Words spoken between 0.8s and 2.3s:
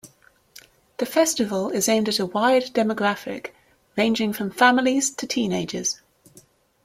The festival is aimed at a